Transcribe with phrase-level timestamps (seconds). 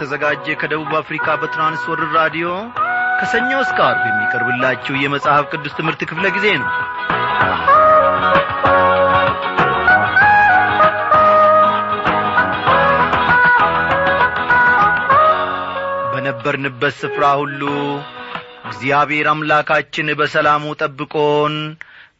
[0.00, 2.48] እየተዘጋጀ ከደቡብ አፍሪካ በትራንስወርር ራዲዮ
[3.20, 6.68] ከሰኞ እስከ አርብ የሚቀርብላችሁ የመጽሐፍ ቅዱስ ትምህርት ክፍለ ጊዜ ነው።
[16.12, 17.62] በነበርንበት ስፍራ ሁሉ
[18.68, 21.56] እግዚአብሔር አምላካችን በሰላሙ ጠብቆን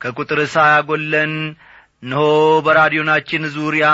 [0.05, 1.34] ከቁጥር ሳያጐለን
[2.02, 2.24] እነሆ
[2.66, 3.86] በራዲዮናችን ዙሪያ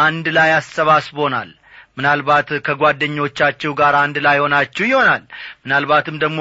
[0.00, 1.52] አንድ ላይ አሰባስቦናል
[1.96, 5.22] ምናልባት ከጓደኞቻችሁ ጋር አንድ ላይ ሆናችሁ ይሆናል።
[5.64, 6.40] ምናልባትም ደግሞ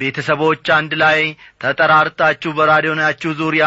[0.00, 1.18] ቤተሰቦች አንድ ላይ
[1.62, 3.66] ተጠራርታችሁ በራዲዮናችሁ ዙሪያ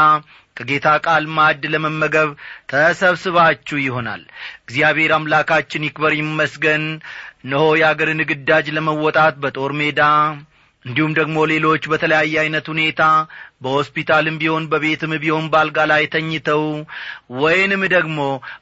[0.57, 2.29] ከጌታ ቃል ማዕድ ለመመገብ
[2.71, 4.21] ተሰብስባችሁ ይሆናል።
[4.61, 6.83] እግዚአብሔር አምላካችን ይክበር ይመስገን።
[7.43, 10.01] እነሆ የአገርን ግዳጅ ለመወጣት በጦር ሜዳ
[10.85, 13.03] እንዲሁም ደግሞ ሌሎች በተለያየ ዐይነት ሁኔታ
[13.63, 16.63] በሆስፒታልም ቢሆን በቤትም ቢሆን ባልጋ ላይ ተኝተው
[17.39, 18.19] ወይንም ደግሞ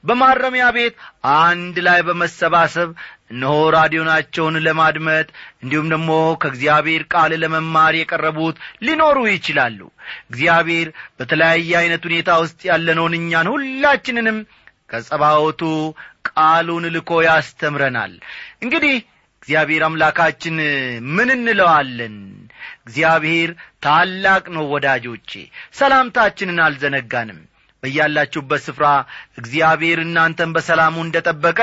[0.08, 0.96] በማረሚያ ቤት
[1.40, 2.90] አንድ ላይ በመሰባሰብ
[3.34, 5.28] እነሆ ራዲዮናቸውን ለማድመጥ
[5.64, 9.80] እንዲሁም ደግሞ ከእግዚአብሔር ቃል ለመማር የቀረቡት ሊኖሩ ይችላሉ።
[10.26, 14.38] እግዚአብሔር በተለያየ ዐይነት ሁኔታ ውስጥ ያለነውን እኛን ሁላችንንም
[14.90, 15.62] ከጸባወቱ
[16.30, 18.14] ቃሉን ልኮ ያስተምረናል።
[18.64, 18.96] እንግዲህ
[19.44, 20.58] እግዚአብሔር አምላካችን
[21.16, 22.16] ምን እንለዋለን?
[22.84, 23.50] እግዚአብሔር
[23.86, 25.32] ታላቅ ነው ወዳጆቼ
[25.80, 27.40] ሰላምታችንን አልዘነጋንም።
[27.84, 28.86] በያላችሁበት ስፍራ
[29.40, 31.60] እግዚአብሔር እናንተን በሰላሙ እንደ ጠበቀ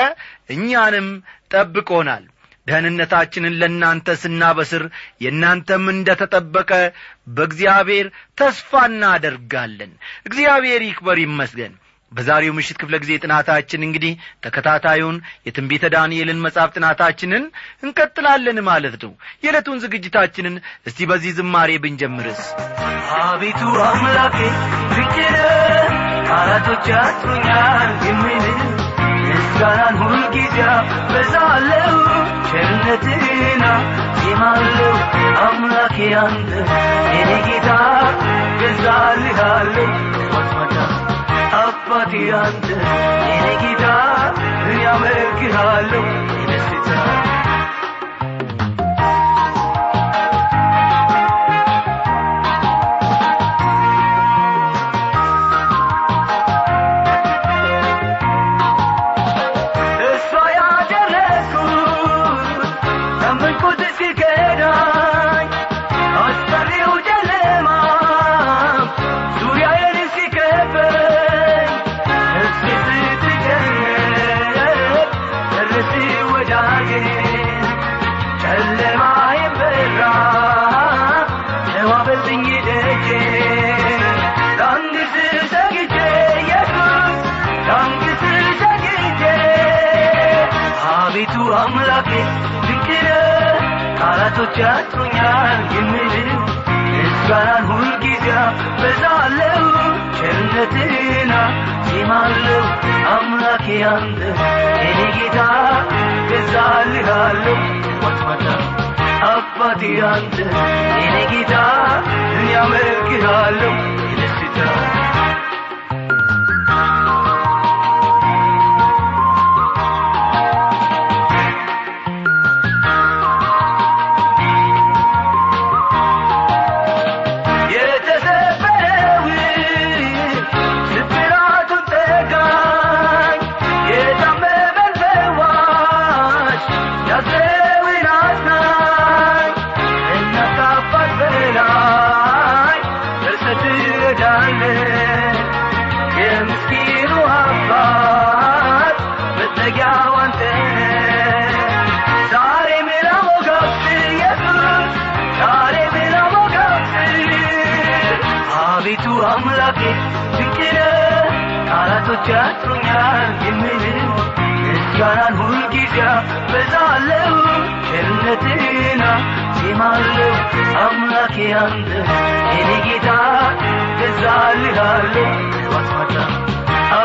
[0.55, 1.09] እኛንም
[1.53, 2.25] ጠብቆናል።
[2.67, 4.83] ደህንነታችንን ለእናንተ ስናበስር
[5.25, 6.70] የእናንተም እንደ ተጠበቀ
[7.37, 8.06] በእግዚአብሔር
[8.39, 9.92] ተስፋ እናደርጋለን።
[10.27, 11.72] እግዚአብሔር ይክበር ይመስገን
[12.12, 14.12] በዛሬው ምሽት ክፍለ ጊዜ ጥናታችን እንግዲህ
[14.44, 15.16] ተከታታዩን
[15.47, 17.44] የትንቢተ ዳንኤልን መጽሐፍ ጥናታችንን
[17.84, 19.12] እንቀጥላለን ማለት ነው።
[19.44, 22.42] የዕለቱን ዝግጅታችንን እስቲ በዚህ ዝማሬ ብንጀምርስ?
[23.22, 24.38] አቤቱ አምላኬ
[24.94, 25.37] ፍቅር
[26.28, 28.44] ቃላቶች ያጥሩኛል የምን
[29.28, 30.59] ምስጋናን ሁልጊዜ
[31.12, 31.97] በዛለው
[32.50, 33.65] ቸርነትና
[34.21, 34.94] ዜማለው
[35.47, 36.53] አምላኬ አንተ
[37.15, 37.71] የኔ ጌታ
[38.60, 39.88] ገዛልሃለሁ።
[40.32, 40.77] ማትማታ
[41.93, 42.67] አባቴ አንተ
[43.28, 43.84] የኔ ጌታ
[44.65, 46.03] እኔ አመልክሃለሁ
[94.59, 96.15] ያጥሩኛል የምል
[96.94, 98.27] ምስጋናን ሁልጊዜ
[98.81, 99.66] በዛለው
[100.19, 101.33] ቸርነትና
[101.88, 102.65] ዜማለው
[103.12, 104.21] አምላኬ አንተ
[104.81, 105.39] የኔ ጌታ
[106.31, 107.56] ገዛልሃለሁ
[108.03, 108.47] ማትማታ
[109.31, 110.37] አባቴ አንተ
[110.99, 111.55] የኔ ጌታ
[112.34, 113.75] እኔ አመልክሃለሁ
[114.10, 114.59] የደስታ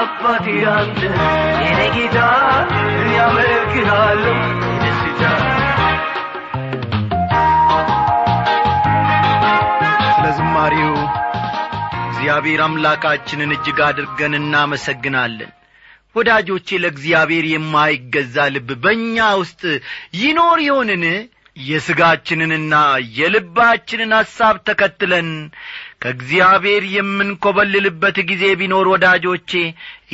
[0.06, 1.00] አባቴ አንተ
[1.62, 2.18] የኔ ጌታ
[2.94, 4.36] እኔ አመልክሃለሁ
[4.76, 5.22] የደስታ
[10.10, 10.94] ስለ ዝማሬው
[12.08, 15.52] እግዚአብሔር አምላካችንን እጅግ አድርገን እናመሰግናለን
[16.16, 19.62] ወዳጆቼ ለእግዚአብሔር የማይገዛ ልብ በእኛ ውስጥ
[20.20, 21.04] ይኖር ይሆንን
[21.58, 22.76] የሥጋችንንና
[23.18, 25.28] የልባችንን ሐሳብ ተከትለን
[26.02, 29.52] ከእግዚአብሔር የምንኰበልልበት ጊዜ ቢኖር ወዳጆቼ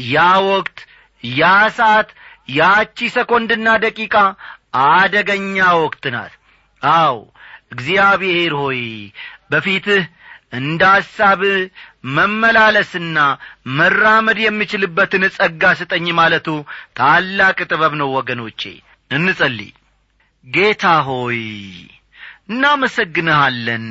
[0.09, 0.17] ያ
[0.49, 0.77] ወቅት
[1.23, 1.43] ያ
[1.77, 2.09] ሰዓት
[2.55, 4.15] ያቺ ሰኮንድና ደቂቃ
[4.85, 6.33] አደገኛ ወቅት ናት።
[6.81, 7.17] አው
[7.73, 8.81] እግዚአብሔር ሆይ
[9.51, 10.03] በፊትህ
[10.59, 11.59] እንደ ሐሳብህ
[12.15, 13.17] መመላለስና
[13.77, 16.47] መራመድ የምችልበትን ጸጋ ስጠኝ ማለቱ
[16.97, 18.61] ታላቅ ጥበብ ነው ወገኖቼ።
[19.11, 19.71] እንጸልይ።
[20.47, 21.39] ጌታ ሆይ
[22.51, 23.85] እናመሰግንሃለን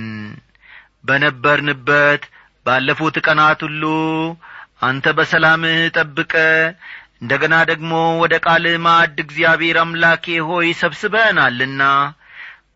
[1.04, 2.22] በነበርንበት
[2.66, 3.82] ባለፉት ቀናት ሁሉ
[4.82, 6.34] አንተ በሰላምህ ጠብቀ
[7.20, 7.92] እንደ ገና ደግሞ
[8.22, 11.82] ወደ ቃልህ ማዕድ እግዚአብሔር አምላኬ ሆይ ሰብስበናልና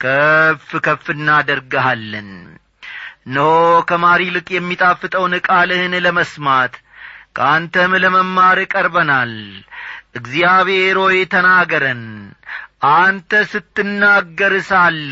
[0.03, 2.31] ከፍ ከፍ እናደርግሃለን።
[3.27, 3.51] እነሆ
[3.89, 6.75] ከማር ይልቅ የሚጣፍጠውን ቃልህን ለመስማት
[7.37, 9.33] ከአንተም ለመማር ቀርበናል።
[10.15, 12.03] እግዚአብሔር ሆይ ተናገረን
[12.95, 15.11] አንተ ስትናገር ሳለ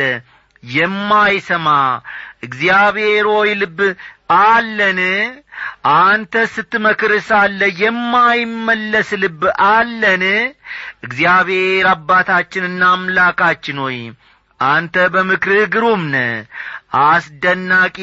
[0.62, 1.68] የማይሰማ
[2.42, 3.78] እግዚአብሔር ሆይ ልብ
[4.42, 5.00] አለን።
[5.96, 10.24] አንተ ስትመክር ሳለ የማይመለስ ልብ አለን።
[11.06, 13.98] እግዚአብሔር አባታችንና አምላካችን ሆይ
[14.60, 16.16] አንተ በምክርህ ግሩም ነ
[17.04, 17.98] አስደናቂ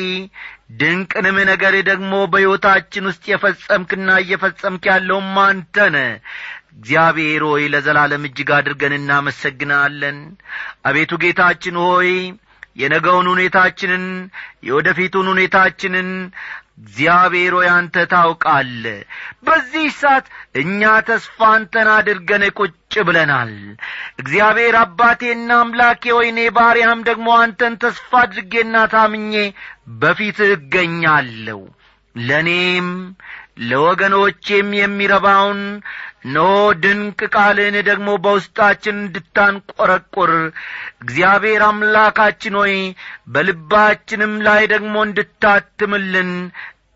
[0.80, 6.00] ድንቅንም ነገር ደግሞ በሕይወታችን ውስጥ የፈጸምክና እየፈጸምክ ያለውም አንተ ነ
[6.74, 10.18] እግዚአብሔር ሆይ ለዘላለም እጅግ አድርገን እናመሰግናለን።
[10.86, 12.12] አቤቱ ጌታችን ሆይ
[12.76, 14.06] የነገውን ሁኔታችንን
[14.68, 16.10] የወደፊቱን ሁኔታችንን
[16.82, 18.84] እግዚአብሔር ሆይ አንተ ታውቃለ
[19.46, 20.26] በዚህ ሰዓት
[20.62, 22.76] እኛ ተስፋ አንተን አድርገን ቁጭ
[23.08, 23.52] ብለናል።
[24.22, 29.34] እግዚአብሔር አባቴና አምላኬ ሆይ እኔ ባሪያም ደግሞ አንተን ተስፋ አድርጌና ታምኜ
[30.02, 31.60] በፊት እገኛለሁ።
[32.16, 32.88] ለእኔም
[33.60, 35.62] ለወገኖቼም የሚረባውን
[36.28, 36.38] ኖ
[36.84, 40.32] ድንቅ ቃልን ደግሞ በውስጣችን እንድታንቈረቈር
[41.02, 42.76] እግዚአብሔር አምላካችን ሆይ
[43.34, 46.32] በልባችንም ላይ ደግሞ እንድታትምልን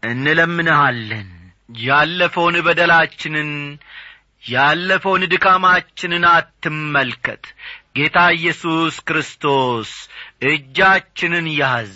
[0.03, 1.29] እንለምንሃለን።
[1.83, 3.51] ያለፈውን በደላችንን
[4.43, 7.43] ያለፈውን ድካማችንን አትመልከት።
[7.97, 9.89] ጌታ ኢየሱስ ክርስቶስ
[10.49, 11.93] እጃችንን ያዝ።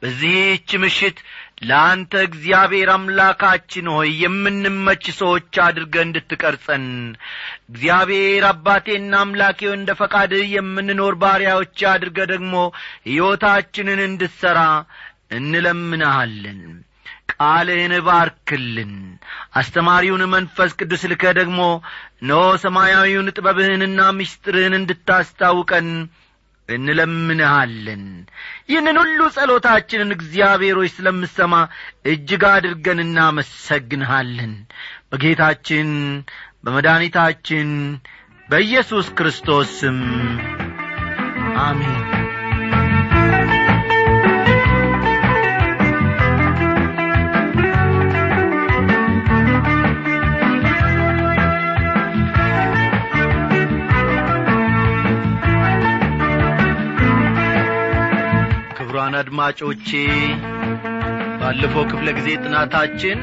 [0.00, 1.18] በዚህች ምሽት
[1.62, 6.84] ለአንተ እግዚአብሔር አምላካችን ሆይ የምንመች ሰዎች አድርገ እንድትቀርጸን።
[7.68, 12.54] እግዚአብሔር አባቴና አምላኬው እንደ ፈቃድህ የምንኖር ባሪያዎች አድርገ ደግሞ
[13.08, 14.60] ሕይወታችንን እንድትሠራ
[15.38, 16.60] እንለምንሃለን።
[17.32, 18.92] ቃልህን ባርክልን።
[19.58, 21.60] አስተማሪውን መንፈስ ቅዱስ ልከ ደግሞ
[22.22, 22.32] ኖ
[22.62, 25.88] ሰማያዊውን ጥበብህንና ምስጢርህን እንድታስታውቀን
[26.68, 28.02] እንለምንሃለን።
[28.68, 31.54] ይህንን ሁሉ ጸሎታችንን እግዚአብሔሮች ስለምሰማ
[32.06, 34.52] እጅግ አድርገን እናመሰግንሃለን።
[35.10, 35.90] በጌታችን
[36.64, 37.70] በመድኃኒታችን
[38.48, 39.98] በኢየሱስ ክርስቶስ ስም
[41.62, 41.96] አሜን
[59.20, 59.88] አድማጮቼ
[61.40, 63.18] ባለፈው ክፍለ ጊዜ ጥናታችን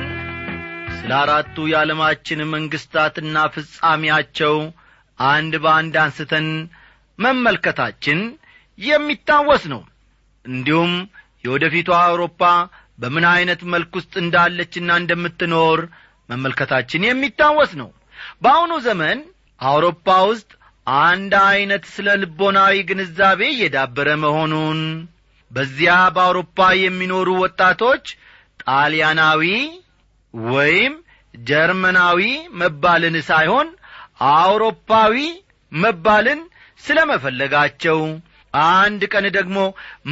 [0.98, 4.56] ስለ አራቱ የዓለማችን መንግሥታትና ፍጻሜያቸው
[5.20, 6.48] አንድ በአንድ አንስተን
[7.20, 8.20] መመልከታችን
[8.80, 9.82] የሚታወስ ነው።
[10.46, 10.94] እንዲሁም
[11.44, 12.42] የወደፊቷ አውሮፓ
[13.00, 15.80] በምን ዐይነት መልክ ውስጥ እንዳለችና እንደምትኖር
[16.30, 17.90] መመልከታችን የሚታወስ ነው።
[18.44, 19.20] በአሁኑ ዘመን
[19.62, 20.50] አውሮፓ ውስጥ
[21.04, 24.80] አንድ ዐይነት ስለ ልቦናዊ ግንዛቤ እየዳበረ መሆኑን
[25.56, 28.06] በዚያ በአውሮፓ የሚኖሩ ወጣቶች
[28.64, 29.44] ጣልያናዊ
[30.34, 30.94] ወይም
[31.34, 32.22] ጀርመናዊ
[32.62, 33.68] መባልን ሳይሆን
[34.36, 35.16] አውሮፓዊ
[35.72, 36.42] መባልን
[36.84, 38.00] ስለ መፈለጋቸው
[38.54, 39.58] አንድ ቀን ደግሞ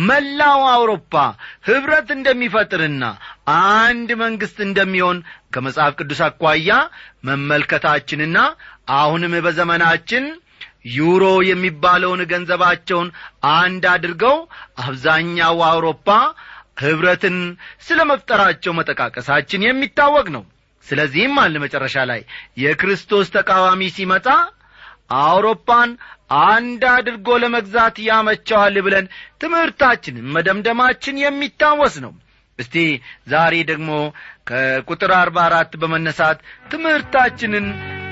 [0.07, 1.13] መላው አውሮፓ
[1.67, 3.03] ኅብረት እንደሚፈጥርና
[3.57, 5.17] አንድ መንግሥት እንደሚሆን
[5.53, 6.71] ከመጽሐፍ ቅዱስ አኳያ
[7.29, 8.37] መመልከታችንና
[8.97, 10.25] አሁንም በዘመናችን
[10.85, 13.09] ዩሮ የሚባለውን ገንዘባቸውን
[13.53, 14.37] አንድ አድርገው
[14.85, 16.07] አብዛኛው አውሮፓ
[16.83, 17.37] ኅብረትን
[17.87, 20.43] ስለ መፍጠራቸው መጠቃቀሳችን የሚታወቅ ነው።
[20.85, 22.21] ስለዚህም አለ መጨረሻ ላይ
[22.63, 24.27] የክርስቶስ ተቃዋሚ ሲመጣ
[25.21, 25.91] አውሮፓን
[26.47, 29.05] አንድ አድርጎ ለመግዛት ያመቸዋል ብለን
[29.43, 32.13] ትምህርታችንን መደምደማችን የሚታወስ ነው።
[32.59, 32.75] እስቲ
[33.29, 33.91] ዛሬ ደግሞ
[34.49, 36.39] ከቁጥር አርባ አራት በመነሳት
[36.73, 37.67] ትምህርታችንን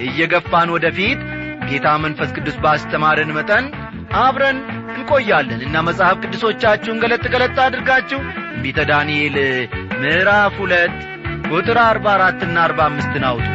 [0.06, 1.20] እየገፋን ወደፊት
[1.72, 3.66] ጌታ መንፈስ ቅዱስ ባስተማረን መጠን
[4.22, 4.58] አብረን
[4.94, 8.20] እንቆያለን እና መጽሐፍ ቅዱሶቻችሁን ገለጥ ገለጥ አድርጋችሁ
[8.63, 9.36] ቢተ ዳንኤል
[10.01, 10.96] ምዕራፍ ሁለት
[11.51, 13.48] ቁጥር አርባ አራትና አርባ አምስትን አውጡ።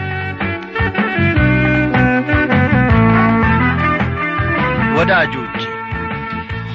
[4.96, 5.56] ወዳጆች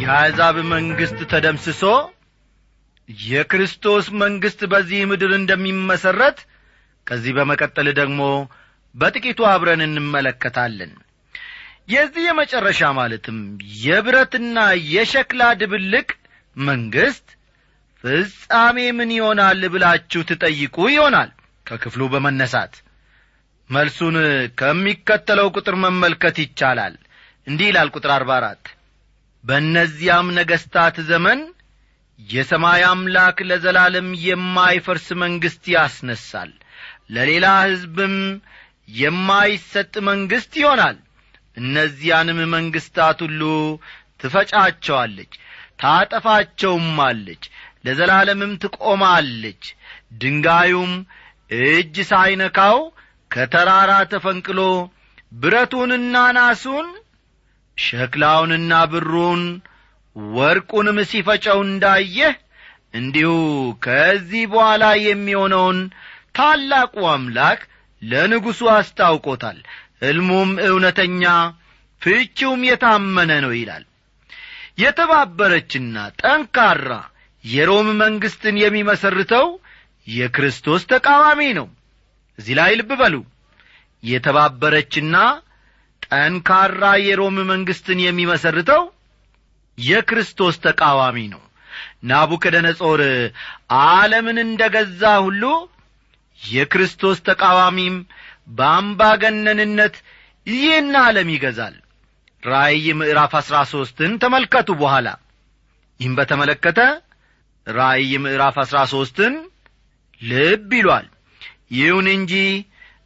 [0.01, 1.83] የአሕዛብ መንግሥት ተደምስሶ
[3.09, 6.37] የክርስቶስ መንግሥት በዚህ ምድር እንደሚመሠረት
[7.07, 8.21] ከዚህ በመቀጠል ደግሞ
[8.95, 10.91] በጥቂቱ አብረን እንመለከታለን
[11.91, 13.37] የዚህ የመጨረሻ ማለትም
[13.83, 14.57] የብረትና
[14.91, 16.09] የሸክላ ድብልቅ
[16.55, 17.27] መንግሥት
[18.03, 21.29] ፍጻሜ ምን ይሆናል ብላችሁ ትጠይቁ ይሆናል።
[21.65, 22.73] ከክፍሉ በመነሳት
[23.69, 24.15] መልሱን
[24.59, 26.95] ከሚከተለው ቁጥር መመልከት ይቻላል።
[27.47, 28.65] እንዲህ ይላል ቁጥር አርባ አራት
[29.43, 31.39] በእነዚያም ነገሥታት ዘመን
[32.19, 36.51] የሰማይ አምላክ ለዘላለም የማይፈርስ መንግሥት ያስነሳል
[37.15, 38.15] ለሌላ ሕዝብም
[38.97, 40.97] የማይሰጥ መንግሥት ይሆናል
[41.57, 43.41] እነዚያንም መንግሥታት ሁሉ
[44.21, 45.33] ትፈጫቸዋለች
[45.81, 47.43] ታጠፋቸውማለች
[47.85, 49.63] ለዘላለምም ትቆማለች።
[50.21, 50.91] ድንጋዩም
[51.61, 52.77] እጅ ሳይነካው
[53.31, 54.59] ከተራራ ተፈንቅሎ
[55.33, 56.87] ብረቱንና ናሱን
[57.77, 59.43] ሸክላውንና ብሩን
[60.35, 62.33] ወርቁንም ሲፈጨው እንዳየህ
[62.93, 63.31] እንዲሁ
[63.85, 65.79] ከዚህ በኋላ የሚሆነውን
[66.37, 67.61] ታላቁ አምላክ
[68.01, 69.57] ለንጉሡ አስታውቆታል
[70.01, 71.23] ሕልሙም እውነተኛ
[72.01, 73.83] ፍቺውም የታመነ ነው ይላል።
[74.81, 76.91] የተባበረችና ጠንካራ
[77.43, 79.47] የሮም መንግሥትን የሚመሰርተው
[80.07, 81.67] የክርስቶስ ተቃዋሚ ነው።
[82.39, 83.15] እዚህ ላይ ልብ በሉ።
[84.03, 85.15] የተባበረችና
[86.07, 88.83] ጠንካራ የሮም መንግሥትን የሚመሰርተው
[89.77, 91.41] የክርስቶስ ተቃዋሚ ነው።
[92.03, 93.01] ናቡከደነጾር
[93.81, 95.43] ዓለምን እንደ ገዛ ሁሉ
[96.39, 97.95] የክርስቶስ ተቃዋሚም
[98.47, 99.95] በአምባገነንነት
[100.47, 101.75] ይህን ዓለም ይገዛል።
[102.43, 105.07] ራእይ ምዕራፍ አሥራ ሦስትን ተመልከቱ በኋላ።
[105.99, 106.79] ይህም በተመለከተ
[107.67, 109.33] ራእይ ምዕራፍ አሥራ ሦስትን
[110.21, 111.07] ልብ ይሏል።
[111.73, 112.33] ይሁን እንጂ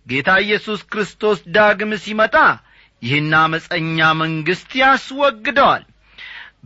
[0.08, 2.36] ጌታ ኢየሱስ ክርስቶስ ዳግም ሲመጣ
[3.02, 5.84] ይህን አመፀኛ መንግሥት ያስወግደዋል።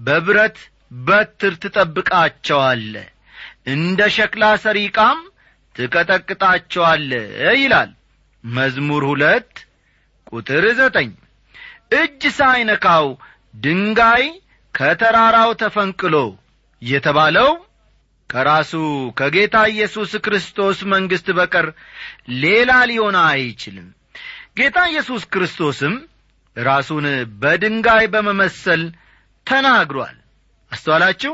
[0.06, 0.58] በብረት
[1.02, 2.94] በትር ትጠብቃቸዋለ
[3.74, 5.20] እንደ ሸክላ ሰሪቃም
[5.76, 7.12] ትቀጠቅጣቸዋለ
[7.58, 7.90] ይላል
[8.44, 9.52] መዝሙር ሁለት
[10.32, 11.10] ቁጥር ዘጠኝ።
[11.94, 13.08] እጅ ሳይነካው
[13.56, 14.26] ድንጋይ
[14.76, 16.16] ከተራራው ተፈንቅሎ
[16.82, 17.50] የተባለው
[18.30, 18.72] ከራሱ
[19.20, 21.68] ከጌታ ኢየሱስ ክርስቶስ መንግሥት በቀር
[22.44, 23.88] ሌላ ሊሆን አይችልም።
[24.60, 25.94] ጌታ ኢየሱስ ክርስቶስም
[26.58, 27.06] ራሱን
[27.42, 28.84] በድንጋይ በመመሰል
[29.48, 30.18] ተናግሯል።
[30.72, 31.34] አስተዋላችሁ?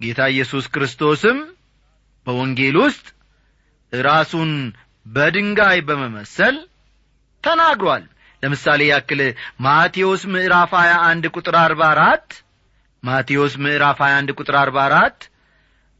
[0.00, 1.38] ጌታ ኢየሱስ ክርስቶስም
[2.26, 3.06] በወንጌል ውስጥ
[3.92, 4.50] ራሱን
[5.10, 6.56] በድንጋይ በመመሰል
[7.44, 8.04] ተናግሯል።
[8.42, 9.20] ለምሳሌ ያክል
[9.66, 12.36] ማቴዎስ ምዕራፍ 21 ቁጥር 44
[13.02, 15.26] ማቴዎስ ምዕራፍ 21 ቁጥር 44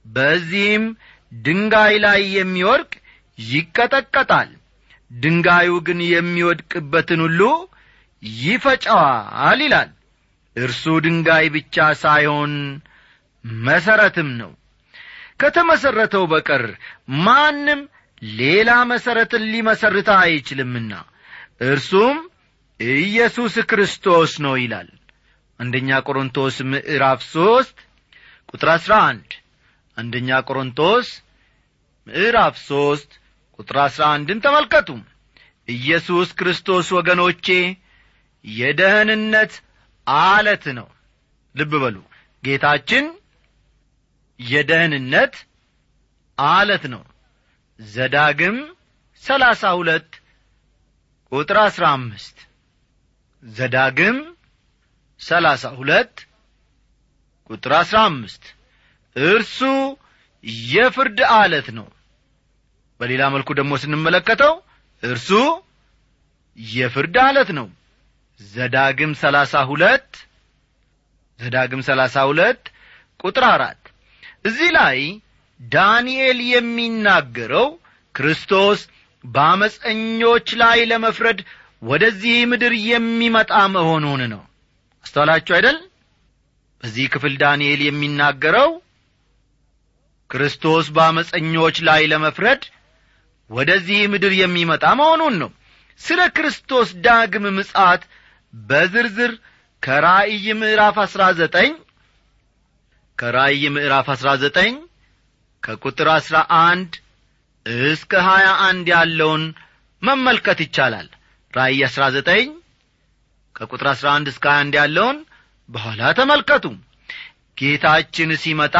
[0.05, 0.85] በዚህም
[1.33, 2.93] ድንጋይ ላይ የሚወድቅ
[3.39, 4.51] ይቀጠቀጣል
[5.11, 7.41] ድንጋዩ ግን የሚወድቅበትን ሁሉ
[8.41, 9.91] ይፈጨዋል ይላል።
[10.57, 12.53] እርሱ ድንጋይ ብቻ ሳይሆን
[13.65, 14.51] መሠረትም ነው።
[15.43, 16.65] ከተመሠረተው በቀር
[17.25, 17.81] ማንም
[18.23, 20.93] ሌላ መሠረትን ሊመሠርት አይችልምና።
[21.67, 22.17] እርሱም
[22.81, 24.91] ኢየሱስ ክርስቶስ ነው ይላል።
[25.61, 27.77] አንደኛ ቆሮንቶስ ምዕራፍ ሦስት
[28.51, 29.31] ቁጥር አሥራ አንድ
[29.97, 31.09] አንደኛ ቆሮንቶስ
[32.07, 33.11] ምዕራፍ ሦስት
[33.59, 34.89] ቁጥር አሥራ አንድን ተመልከቱ።
[35.69, 37.47] ኢየሱስ ክርስቶስ ወገኖቼ
[38.45, 39.53] የደህንነት
[40.07, 40.89] አለት ነው።
[41.55, 41.97] ልብ በሉ።
[42.45, 43.07] ጌታችን
[44.41, 45.35] የደህንነት
[46.39, 47.03] አለት ነው
[47.81, 48.57] ዘዳግም
[49.23, 50.11] ሰላሳ ሁለት
[51.33, 52.37] ቁጥር አሥራ አምስት።
[53.43, 54.17] ዘዳግም
[55.21, 56.15] ሰላሳ ሁለት
[57.51, 58.45] ቁጥር አሥራ አምስት።
[59.17, 59.59] እርሱ
[60.69, 61.89] የፍርድ አለት ነው።
[63.01, 64.55] በሌላ መልኩ ደግሞ ስንመለከተው
[65.03, 65.31] እርሱ
[66.59, 67.69] የፍርድ አለት ነው።
[68.41, 70.11] ዘዳግም ሰላሳ ሁለት
[71.39, 72.63] ዘዳግም ሰላሳ ሁለት
[73.21, 73.83] ቁጥር አራት።
[74.45, 74.99] እዚህ ላይ
[75.61, 77.67] ዳንኤል የሚናገረው
[78.15, 78.81] ክርስቶስ
[79.25, 81.41] በአመፀኞች ላይ ለመፍረድ
[81.83, 84.43] ወደዚህ ምድር የሚመጣ መሆኑን ነው።
[85.05, 85.79] አስተዋላችሁ አይደል?
[86.83, 88.71] በዚህ ክፍል ዳንኤል የሚናገረው
[90.31, 92.63] ክርስቶስ በአመፀኞች ላይ ለመፍረድ
[93.51, 95.51] ወደዚህ ምድር የሚመጣ መሆኑን ነው።
[96.01, 98.03] ስለ ክርስቶስ ዳግም ምጻት
[98.55, 99.33] በዝርዝር
[99.83, 101.73] ከራእይ ምዕራፍ አሥራ ዘጠኝ
[103.19, 104.73] ከራእይ ምዕራፍ አሥራ ዘጠኝ
[105.63, 106.93] ከቁጥር አሥራ አንድ
[107.87, 109.43] እስከ ሀያ አንድ ያለውን
[110.03, 111.09] መመልከት ይቻላል።
[111.55, 112.49] ራእይ አሥራ ዘጠኝ
[113.57, 115.19] ከቁጥር አሥራ አንድ እስከ ሀያ አንድ ያለውን
[115.69, 116.65] በኋላ ተመልከቱ።
[117.59, 118.77] ጌታችን ሲመጣ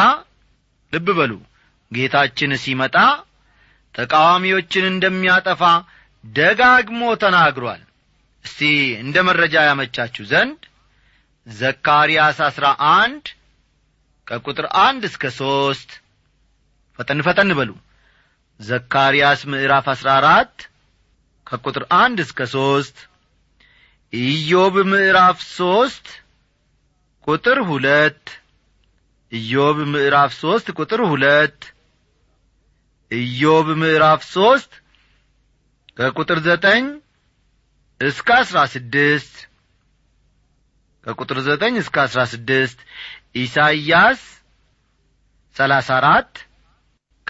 [0.93, 1.33] ልብ በሉ።
[1.93, 2.97] ጌታችን ሲመጣ
[3.95, 5.63] ተቃዋሚዎችን እንደሚያጠፋ
[6.25, 7.83] ደጋግሞ ተናግሯል።
[8.45, 8.61] እስቲ
[9.03, 10.61] እንደ መረጃ ያመቻችሁ ዘንድ
[11.47, 13.25] ዘካርያስ አሥራ አንድ
[14.27, 15.91] ከቁጥር አንድ እስከ ሦስት
[17.01, 17.71] ፈጠን ፈጠን በሉ።
[18.61, 20.57] ዘካርያስ ምዕራፍ አሥራ አራት
[21.47, 22.97] ከቁጥር አንድ እስከ ሦስት
[24.13, 26.07] ኢዮብ ምዕራፍ ሦስት
[27.27, 28.23] ቁጥር ሁለት።
[29.33, 31.59] ኢዮብ ምዕራፍ ሦስት ቁጥር ሁለት።
[33.11, 34.73] ኢዮብ ምዕራፍ ሦስት
[35.99, 36.85] ከቁጥር ዘጠኝ
[38.01, 39.35] እስከ አሥራ ስድስት።
[41.07, 42.79] ከቁጥር ዘጠኝ እስከ አሥራ ስድስት።
[43.37, 44.21] ኢሳይያስ
[45.57, 46.33] ሰላሳ አራት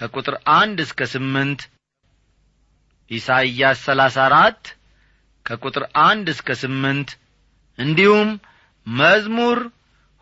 [0.01, 1.61] ከቁጥር አንድ እስከ ስምንት
[3.11, 4.63] ኢሳይያስ ሰላሳ አራት
[5.47, 7.11] ከቁጥር አንድ እስከ ስምንት
[7.79, 8.29] እንዲሁም
[8.87, 9.59] መዝሙር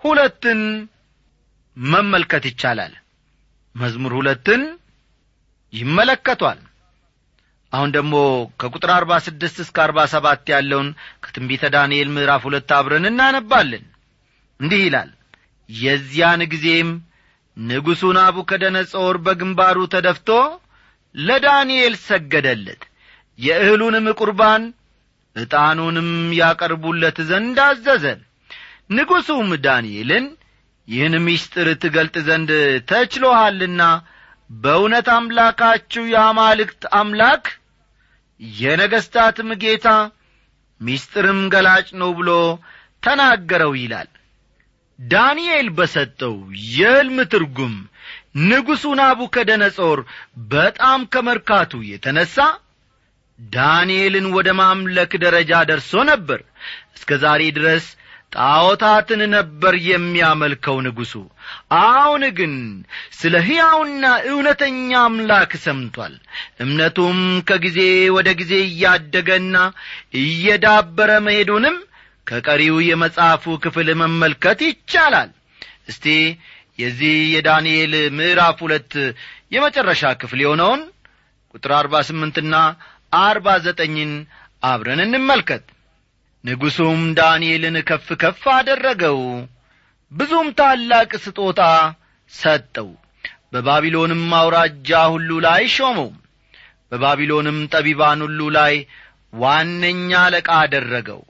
[0.04, 0.60] ሁለትን
[1.76, 2.94] መመልከት ይቻላል።
[3.74, 4.62] መዝሙር ሁለትን
[5.72, 6.60] ይመለከቷል።
[7.72, 8.14] አሁን ደግሞ
[8.60, 10.88] ከቁጥር አርባ ስድስት እስከ አርባ ሰባት ያለውን
[11.24, 13.84] ከትንቢተ ዳንኤል ምዕራፍ ሁለት አብረን እናነባለን።
[14.60, 15.10] እንዲህ ይላል
[15.70, 16.90] የዚያን ጊዜም
[17.58, 20.28] ንጉሡ ናቡከደነጾር በግንባሩ ተደፍቶ
[21.14, 22.82] ለዳንኤል ሰገደለት።
[23.38, 24.62] የእህሉንም ቁርባን
[25.36, 28.04] ዕጣኑንም ያቀርቡለት ዘንድ አዘዘ።
[28.90, 30.26] ንጉሡም ዳንኤልን
[30.88, 32.50] ይህን ምስጢር ትገልጥ ዘንድ
[32.90, 33.82] ተችሎሃልና
[34.50, 37.44] በእውነት አምላካችሁ የአማልክት አምላክ
[38.58, 39.88] የነገሥታትም ጌታ
[40.80, 42.30] ምስጢርም ገላጭ ነው ብሎ
[43.02, 44.08] ተናገረው ይላል
[44.98, 46.34] ዳንኤል በሰጠው
[46.72, 47.74] የሕልም ትርጉም
[48.48, 49.98] ንጉሡ ናቡከደነጾር
[50.52, 52.36] በጣም ከመርካቱ የተነሣ
[53.38, 56.40] ዳንኤልን ወደ ማምለክ ደረጃ ደርሶ ነበር።
[56.96, 57.84] እስከ ዛሬ ድረስ
[58.32, 61.12] ጣዖታትን ነበር የሚያመልከው ንጉሡ።
[61.82, 62.54] አሁን ግን
[63.18, 66.14] ስለ ሕያውና እውነተኛ አምላክ ሰምቷል።
[66.64, 67.78] እምነቱም ከጊዜ
[68.16, 69.56] ወደ ጊዜ እያደገና
[70.22, 71.78] እየዳበረ መሄዱንም
[72.28, 75.30] ከቀሪው የመጽሐፉ ክፍል መመልከት ይቻላል።
[75.90, 76.06] እስቲ
[76.78, 78.92] የዚህ የዳንኤል ምዕራፍ ሁለት
[79.54, 80.82] የመጨረሻ ክፍል የሆነውን
[81.54, 82.54] ቁጥር አርባ ስምንትና
[83.20, 84.12] አርባ ዘጠኝን
[84.62, 85.64] አብረን እንመልከት።
[86.44, 89.18] ንጉሡም ዳንኤልን ከፍ ከፍ አደረገው
[90.12, 91.62] ብዙም ታላቅ ስጦታ
[92.32, 92.88] ሰጠው።
[93.52, 96.10] በባቢሎንም አውራጃ ሁሉ ላይ ሾመው።
[96.92, 98.74] በባቢሎንም ጠቢባን ሁሉ ላይ
[99.34, 101.20] ዋነኛ አለቃ አደረገው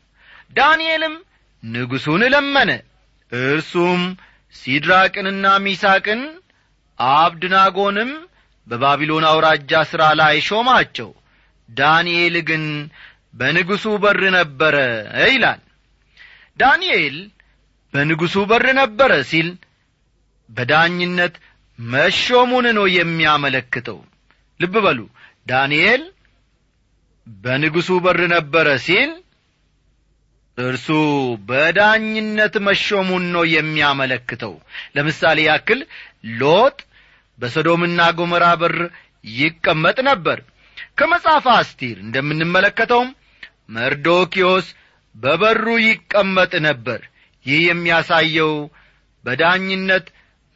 [0.56, 1.14] ዳንኤልም
[1.62, 2.70] ንጉሡን ለመነ።
[3.32, 4.02] እርሱም
[4.54, 6.20] ሲድራቅንና ሚሳቅን
[6.98, 8.10] አብድናጎንም
[8.66, 11.10] በባቢሎን አውራጃ ሥራ ላይ ሾማቸው።
[11.68, 12.64] ዳንኤል ግን
[13.34, 14.76] በንጉሡ በር ነበረ
[15.26, 15.60] ይላል።
[16.58, 17.16] ዳንኤል
[17.94, 19.48] በንጉሡ በር ነበረ ሲል
[20.50, 21.34] በዳኝነት
[21.78, 23.98] መሾሙን ነው የሚያመለክተው።
[24.60, 25.00] ልብ በሉ።
[25.46, 26.02] ዳንኤል
[27.26, 29.10] በንጉሡ በር ነበረ ሲል
[30.58, 30.86] እርሱ
[31.48, 34.54] በዳኝነት መሾሙን ነው የሚያመለክተው።
[34.96, 35.80] ለምሳሌ ያክል
[36.40, 36.78] ሎጥ
[37.38, 38.76] በሰዶምና ጎመራ በር
[39.34, 40.38] ይቀመጥ ነበር።
[40.98, 43.10] ከመጽሐፈ አስቲር እንደምንመለከተውም
[43.70, 44.66] መርዶኪዮስ
[45.14, 47.00] በበሩ ይቀመጥ ነበር።
[47.46, 48.52] ይህ የሚያሳየው
[49.24, 50.06] በዳኝነት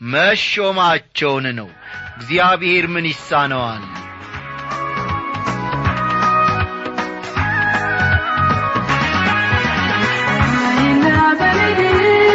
[0.00, 1.68] መሾማቸውን ነው።
[2.16, 3.84] እግዚአብሔር ምን ይሳነዋል
[11.72, 12.32] You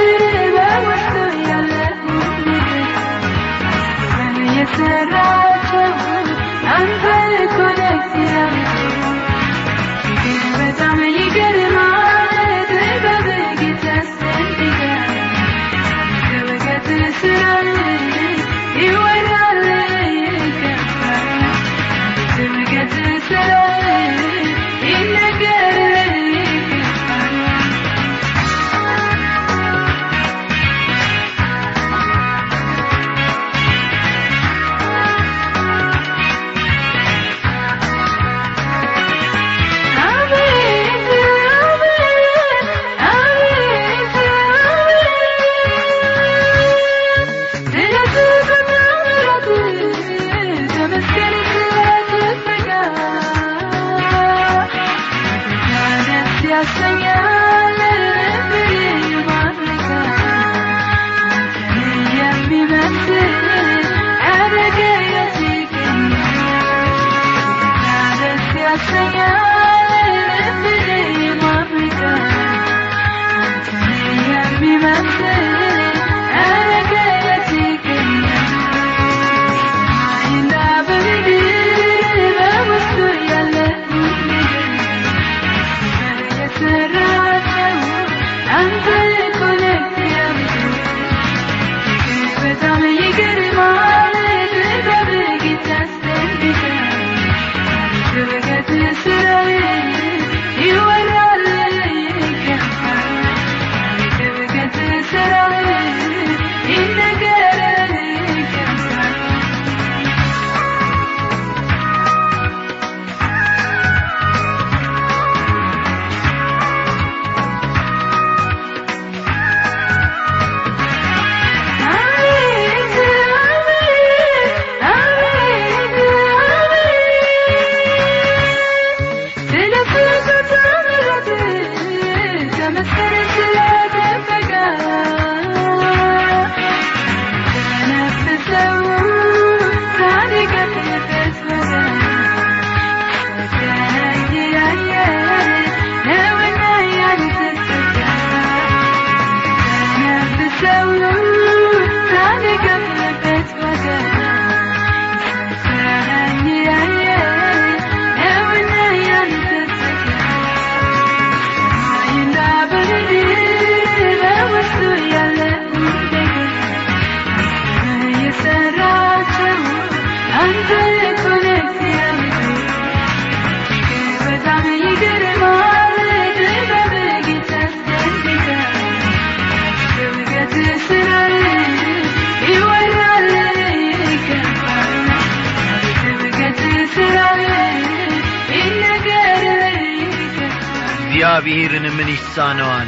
[191.39, 192.88] እግዚአብሔርን ምን ይሳነዋል?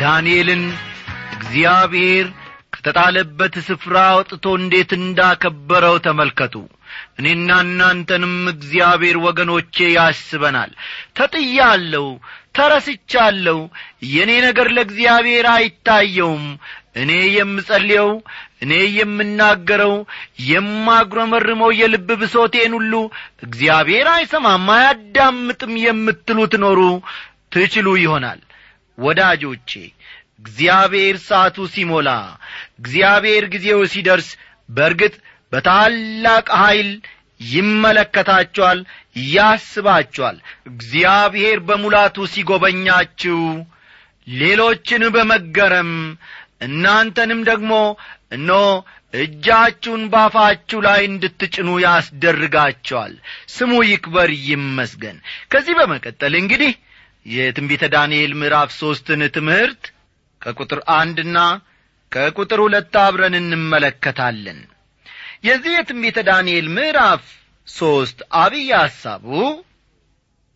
[0.00, 0.62] ዳንኤልን
[1.36, 2.26] እግዚአብሔር
[2.74, 6.54] ከተጣለበት ስፍራ አውጥቶ እንዴት እንዳከበረው ተመልከቱ።
[7.18, 10.70] እኔና እናንተንም እግዚአብሔር ወገኖቼ ያስበናል።
[11.18, 12.06] ተጥያለሁ
[12.56, 13.58] ተረስቻለሁ።
[14.10, 16.44] የእኔ ነገር ለእግዚአብሔር አይታየውም።
[16.96, 18.08] እኔ የምጸልየው
[18.62, 19.92] እኔ የምናገረው
[20.48, 22.94] የማጉረመርመው የልብ ብሶቴን ሁሉ
[23.42, 26.80] እግዚአብሔር አይሰማም አያዳምጥም የምትሉ ትኖሩ
[27.52, 28.40] ትችሉ ይሆናል።
[28.98, 29.70] ወዳጆቼ
[30.40, 32.10] እግዚአብሔር ሰዓቱ ሲሞላ
[32.80, 34.28] እግዚአብሔር ጊዜው ሲደርስ
[34.68, 35.14] በርግጥ
[35.52, 36.90] በታላቅ ኀይል
[37.40, 38.78] ይመለከታቸዋል
[39.34, 40.36] ያስባቸዋል
[40.70, 43.38] እግዚአብሔር በሙላቱ ሲጐበኛችሁ
[44.26, 45.92] ሌሎችን በመገረም
[46.66, 47.72] እናንተንም ደግሞ
[48.36, 48.50] እኖ
[49.14, 53.14] እጃችሁን ባፋችሁ ላይ እንድትጭኑ ያስደርጋቸዋል
[53.54, 55.16] ስሙ ይክበር ይመስገን።
[55.52, 56.72] ከዚህ በመቀጠል እንግዲህ
[57.26, 59.82] የትንቢተ ዳንኤል ምዕራፍ ሦስትን ትምህርት
[60.42, 61.38] ከቁጥር አንድና
[62.12, 64.60] ከቁጥር ሁለት አብረን እንመለከታለን።
[65.44, 67.24] የዚህ የትንቢተ ዳንኤል ምዕራፍ
[67.68, 69.26] ሦስት አብይ ሐሳቡ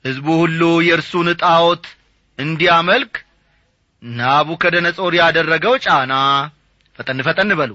[0.04, 1.84] ሕዝቡ ሁሉ የእርሱን ጣዖት
[2.38, 3.14] እንዲያመልክ
[4.02, 6.14] ናቡከደነጾር ያደረገው ጫና
[6.98, 7.72] ፈጠን ፈጠን በሉ።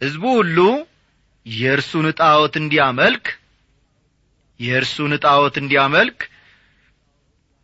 [0.00, 0.58] ሕዝቡ ሁሉ
[1.46, 3.26] የእርሱን ጣዖት እንዲያመልክ
[4.60, 6.18] የእርሱን ጣዖት እንዲያመልክ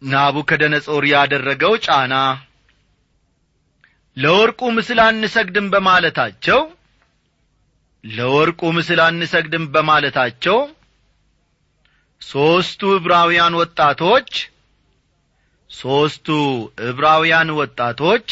[0.03, 2.15] ናቡከደነጾር ያደረገው ጫና
[4.17, 6.61] ለወርቁ ምስል አንሰግድም በማለታቸው
[8.05, 10.59] ለወርቁ ምስል አንሰግድም በማለታቸው
[12.23, 14.31] ሦስቱ ዕብራውያን ወጣቶች
[15.71, 16.29] ሦስቱ
[16.89, 18.29] ዕብራውያን ወጣቶች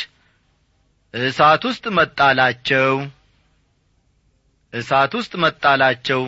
[1.15, 2.95] እሳት ውስጥ መጣላቸው
[4.73, 6.23] እሳት ውስጥ መጣላቸው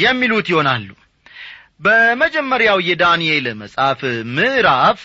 [0.00, 0.88] የሚሉት ይሆናሉ
[1.80, 4.00] በመጀመሪያው የዳንኤል መጽሐፍ
[4.36, 5.00] ምዕራፍ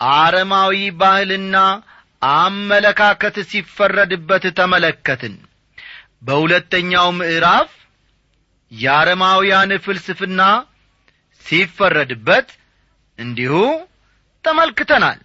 [0.00, 1.56] አረማዊ ባህልና
[2.22, 5.34] አመለካከት ሲፈረድበት ተመለከትን።
[6.22, 7.70] በሁለተኛው ምዕራፍ
[8.72, 10.42] የአረማውያን ፍልስፍና
[11.44, 12.48] ሲፈረድበት
[13.18, 13.54] እንዲሁ
[14.44, 15.18] ተመልክተናል።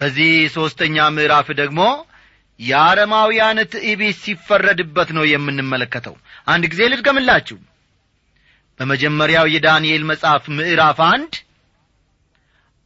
[0.00, 1.80] በዚህ ሦስተኛ ምዕራፍ ደግሞ
[2.60, 6.14] የአረማውያን ትዕቢት ሲፈረድበት ነው የምንመለከተው።
[6.46, 7.58] አንድ ጊዜ ልድገምላችሁ
[8.80, 11.32] በመጀመሪያው የዳንኤል መጽሐፍ ምዕራፍ አንድ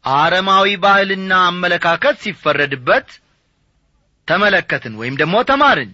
[0.04, 3.08] አረማዊ ባህልና አመለካከት ሲፈረድበት
[4.28, 5.92] ተመለከትን ወይም ደግሞ ተማርን።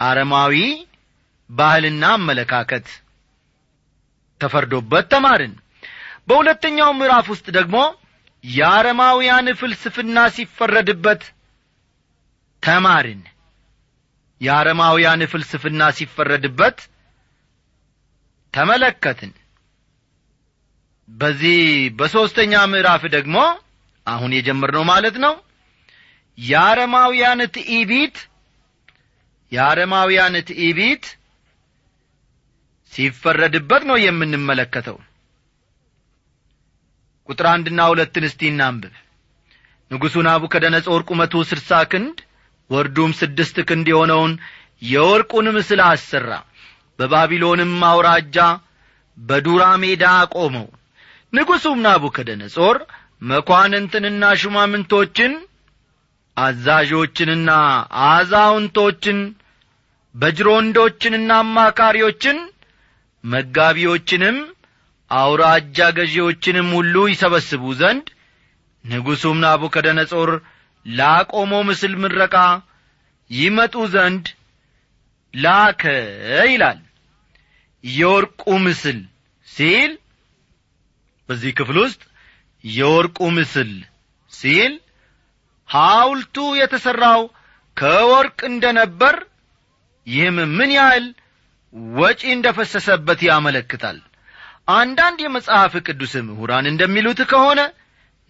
[0.00, 0.54] አረማዊ
[1.50, 2.86] ባህልና አመለካከት
[4.40, 5.54] ተፈርዶበት ተማርን።
[6.28, 7.76] በሁለተኛው ምዕራፍ ውስጥ ደግሞ
[8.44, 11.22] የአረማውያን ፍልስፍና ሲፈረድበት
[12.62, 13.20] ተማርን።
[14.40, 16.78] የአረማውያን ፍልስፍና ሲፈረድበት
[18.54, 19.32] ተመለከትን።
[21.08, 21.60] በዚህ
[21.98, 23.36] በሦስተኛ ምዕራፍ ደግሞ
[24.06, 25.34] አሁን የጀመርነው ማለት ነው።
[26.38, 28.16] የአረማውያን ትዕቢት
[29.52, 31.04] የአረማውያን ትዕቢት
[32.92, 34.96] ሲፈረድበት ነው የምንመለከተው።
[37.28, 38.94] ቁጥር አንድና ሁለትን እስቲ እናንብብ።
[39.90, 42.18] ንጉሡ ናቡከደነጾር ቁመቱ ስድሳ ክንድ
[42.70, 44.32] ወርዱም ስድስት ክንድ የሆነውን
[44.84, 46.30] የወርቁን ምስል አሰራ
[47.00, 48.38] በባቢሎንም አውራጃ
[49.18, 50.66] በዱራ ሜዳ አቆመው
[51.32, 52.76] ንጉሡም ናቡከደነጾር
[53.30, 55.32] መኳንንትንና ሹማምንቶችን
[56.36, 57.50] አዛዦችንና
[58.08, 59.18] አዛውንቶችን
[60.14, 62.38] በጅሮንዶችንና አማካሪዎችን
[63.24, 64.38] መጋቢዎችንም
[65.10, 68.06] አውራጃ ገዢዎችንም ሁሉ ይሰበስቡ ዘንድ
[68.84, 70.30] ንጉሡም ናቡከደነጾር
[70.86, 72.36] ላቆመው ምስል ምረቃ
[73.30, 74.26] ይመጡ ዘንድ
[75.34, 75.82] ላከ
[76.52, 76.78] ይላል
[77.84, 78.98] የወርቁ ምስል
[79.48, 79.92] ሲል
[81.28, 82.02] በዚህ ክፍል ውስጥ
[82.64, 83.70] የወርቁ ምስል
[84.32, 84.72] ሲል
[85.68, 87.22] ሐውልቱ የተሠራው
[87.76, 89.16] ከወርቅ እንደ ነበር
[90.06, 91.06] ይህም ምን ያህል
[91.94, 93.98] ወጪ እንደ ፈሰሰበት ያመለክታል።
[94.74, 97.60] አንዳንድ የመጽሐፍ ቅዱስ ምሁራን እንደሚሉት ከሆነ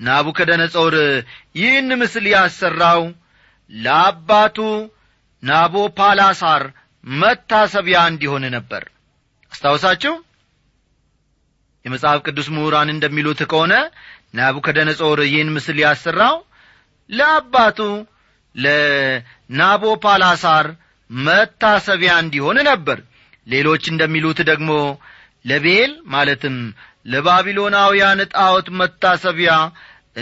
[0.01, 0.95] ናቡከደነጾር
[1.61, 3.03] ይህን ምስል ያሰራው
[3.71, 4.59] ለአባቱ
[5.43, 6.63] ናቦፓላሳር
[7.05, 8.85] መታሰቢያ እንዲሆን ነበር
[9.53, 10.15] አስታውሳችሁ?
[11.85, 13.75] የመጽሐፍ ቅዱስ ምሁራን እንደሚሉት ከሆነ
[14.35, 16.37] ናቡከደነጾር ይህን ምስል ያሰራው
[17.11, 17.79] ለአባቱ
[18.55, 20.67] ለናቦፓላሳር
[21.11, 22.99] መታሰቢያ እንዲሆን ነበር።
[23.47, 24.71] ሌሎች እንደሚሉት ደግሞ
[25.45, 26.57] ለቤል ማለትም
[27.07, 29.53] ለባቢሎናውያን ጣዖት መታሰቢያ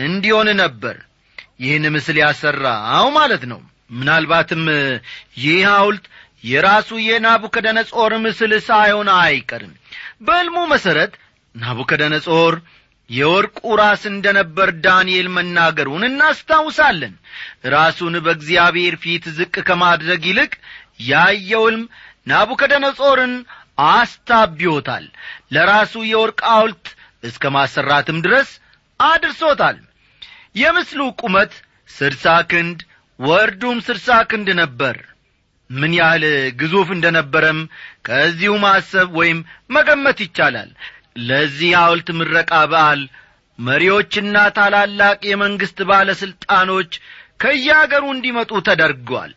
[0.02, 0.96] እንዲሆን ነበር።
[1.62, 3.60] ይህን ምስል ያሰራው ማለት ነው።
[3.90, 4.62] ምናልባትም
[5.42, 6.04] ይህ ሐውልት
[6.44, 9.72] የራሱ የናቡከደነጾር ምስል ሳይሆን አይቀርም።
[10.26, 11.12] በሕልሙ መሠረት
[11.54, 12.54] ናቡከደነጾር
[13.10, 17.14] የወርቁ ራስ እንደ ነበር ዳንኤል መናገሩን እናስታውሳለን።
[17.74, 20.52] ራሱን በእግዚአብሔር ፊት ዝቅ ከማድረግ ይልቅ
[21.08, 21.84] ያየው ሕልም
[22.32, 23.34] ናቡከደነጾርን
[23.92, 25.04] አስታቢዮታል
[25.54, 26.86] ለራሱ የወርቅ ሐውልት
[27.24, 28.48] እስከ ማሰራትም ድረስ
[29.00, 29.78] አድርሶታል።
[30.56, 31.52] የምስሉ ቁመት
[31.88, 32.78] ስድሳ ክንድ
[33.18, 34.96] ወርዱም ስድሳ ክንድ ነበር
[35.70, 36.24] ምን ያህል
[36.60, 37.58] ግዙፍ እንደ ነበረም
[38.06, 39.38] ከዚሁ ማሰብ ወይም
[39.70, 40.70] መገመት ይቻላል።
[41.28, 43.00] ለዚህ ሐውልት ምረቃ በዓል
[43.58, 46.90] መሪዎችና ታላላቅ የመንግሥት ባለሥልጣኖች
[47.42, 49.32] ከየአገሩ እንዲመጡ ተደርጓል።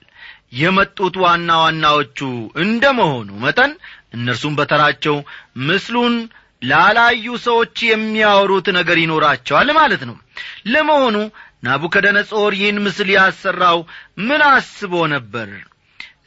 [0.60, 2.20] የመጡት ዋና ዋናዎቹ
[2.64, 3.72] እንደ መሆኑ መጠን
[4.14, 5.18] እነርሱም በተራቸው
[5.68, 6.16] ምስሉን
[6.62, 10.18] ላላዩ ሰዎች የሚያወሩት ነገር ይኖራቸዋል ማለት ነው።
[10.74, 11.16] ለመሆኑ
[11.66, 13.80] ናቡከደነጾር ይህን ምስል ያሰራው
[14.28, 15.50] ምን አስቦ ነበር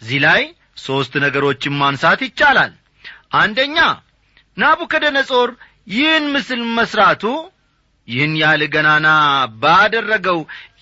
[0.05, 0.43] እዚህ ላይ
[0.79, 2.73] ሦስት ነገሮችን ማንሳት ይቻላል።
[3.39, 3.77] አንደኛ
[4.57, 5.51] ናቡከደነጾር
[5.93, 7.23] ይህን ምስል መስራቱ
[8.09, 9.09] ይህን ያህል ገናና
[9.63, 10.39] ባደረገው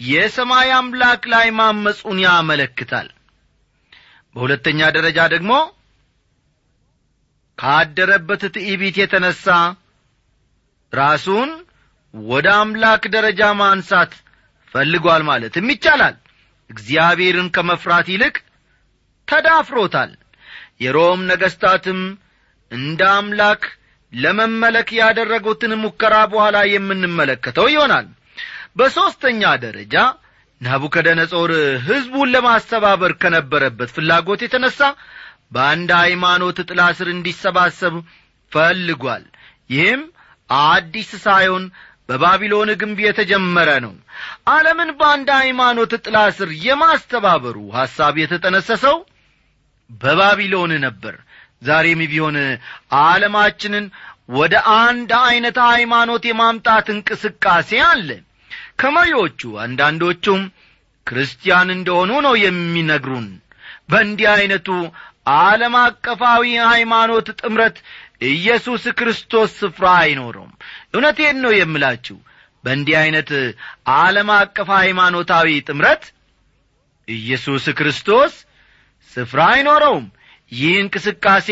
[0.08, 3.08] የሰማይ አምላክ ላይ ማመፁን ያመለክታል።
[4.34, 5.52] በሁለተኛ ደረጃ ደግሞ
[7.58, 9.46] ካደረበት ትዕቢት የተነሣ
[10.92, 11.50] ራሱን
[12.14, 14.12] ወደ አምላክ ደረጃ ማንሳት
[14.74, 16.16] ፈልጓል ማለትም ይቻላል።
[16.70, 18.34] እግዚአብሔርን ከመፍራት ይልቅ
[19.32, 20.10] ተዳፍሮታል።
[20.84, 22.00] የሮም ነገሥታትም
[22.72, 23.62] እንደ አምላክ
[24.12, 28.06] ለመመለክ ያደረጉትን ሙከራ በኋላ የምንመለከተው ይሆናል።
[28.76, 29.94] በሦስተኛ ደረጃ
[30.60, 31.50] ናቡከደነጾር
[31.86, 34.78] ሕዝቡን ለማስተባበር ከነበረበት ፍላጎት የተነሣ
[35.52, 37.94] በአንድ ሃይማኖት ጥላ ስር እንዲሰባሰብ
[38.52, 39.24] ፈልጓል።
[39.70, 40.02] ይህም
[40.50, 41.64] አዲስ ሳይሆን
[42.08, 43.92] በባቢሎን ግንብ የተጀመረ ነው።
[44.52, 48.96] ዓለምን በአንድ ሃይማኖት ጥላ ስር የማስተባበሩ ሐሳብ የተጠነሰሰው
[50.00, 51.14] በባቢሎን ነበር።
[51.62, 52.36] ዛሬም ቢሆን
[53.02, 53.84] ዓለማችንን
[54.32, 58.08] ወደ አንድ ዐይነት ሃይማኖት የማምጣት እንቅስቃሴ አለ።
[58.80, 60.42] ከመሪዎቹ አንዳንዶቹም
[61.06, 63.28] ክርስቲያን እንደሆኑ ነው የሚነግሩን።
[63.90, 64.68] በእንዲህ ዐይነቱ
[65.38, 67.76] ዓለም አቀፋዊ ሃይማኖት ጥምረት
[68.30, 70.52] ኢየሱስ ክርስቶስ ስፍራ አይኖረውም
[70.94, 72.16] እውነቴን ነው የምላችሁ
[72.64, 73.30] በእንዲህ ዐይነት
[73.96, 76.04] ዓለም አቀፍ ሃይማኖታዊ ጥምረት
[77.08, 78.34] ኢየሱስ ክርስቶስ
[79.16, 80.06] ስፍራ አይኖረውም።
[80.52, 81.48] ይህ እንቅስቃሴ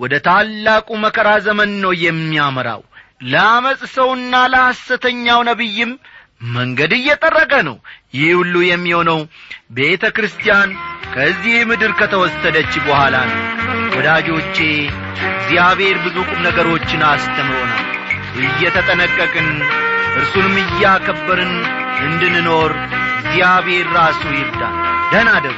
[0.00, 2.82] ወደ ታላቁ መከራ ዘመን ነው የሚያመራው።
[3.30, 5.90] ለአመፅ ሰውና ለሐሰተኛው ነቢይም
[6.50, 7.76] መንገድ እየጠረገ ነው።
[8.14, 9.18] ይህ ሁሉ የሚሆነው
[9.78, 10.70] ቤተ ክርስቲያን
[11.14, 13.40] ከዚህ ምድር ከተወሰደች በኋላ ነው።
[13.96, 14.56] ወዳጆቼ
[15.32, 17.86] እግዚአብሔር ብዙ ቁም ነገሮችን አስተምሮናል።
[18.42, 19.48] እየተጠነቀቅን
[20.16, 21.54] እርሱንም እያከበርን
[22.06, 22.72] እንድንኖር
[23.20, 24.76] እግዚአብሔር ራሱ ይርዳል
[25.12, 25.56] ደህና ደሩ